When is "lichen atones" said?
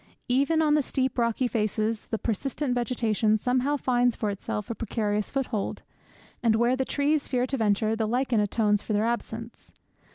8.07-8.81